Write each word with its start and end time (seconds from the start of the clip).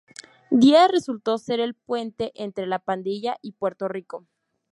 Díaz 0.49 0.89
resultó 0.91 1.37
ser 1.37 1.59
el 1.59 1.75
"puente" 1.75 2.31
entre 2.33 2.65
La 2.65 2.79
Pandilla 2.79 3.37
y 3.43 3.51
Puerto 3.51 3.87
Rico. 3.87 4.25